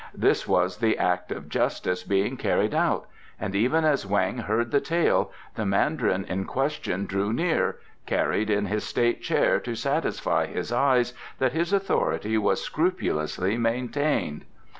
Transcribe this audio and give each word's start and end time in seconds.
This 0.15 0.47
was 0.47 0.77
the 0.79 0.97
act 0.97 1.31
of 1.31 1.47
justice 1.47 2.03
being 2.03 2.35
carried 2.35 2.73
out, 2.73 3.05
and 3.39 3.53
even 3.53 3.85
as 3.85 4.03
Weng 4.03 4.39
heard 4.45 4.71
the 4.71 4.81
tale 4.81 5.31
the 5.53 5.63
Mandarin 5.63 6.25
in 6.25 6.45
question 6.45 7.05
drew 7.05 7.31
near, 7.31 7.77
carried 8.07 8.49
in 8.49 8.65
his 8.65 8.83
state 8.83 9.21
chair 9.21 9.59
to 9.59 9.75
satisfy 9.75 10.47
his 10.47 10.71
eyes 10.71 11.13
that 11.37 11.53
his 11.53 11.71
authority 11.71 12.35
was 12.35 12.63
scrupulously 12.63 13.59
maintained. 13.59 14.45